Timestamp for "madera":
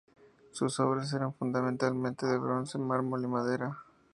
3.27-3.83